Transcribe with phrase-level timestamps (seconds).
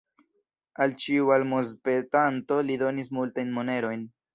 [0.85, 4.13] Al ĉiu almozpetanto li donis multajn monerojn.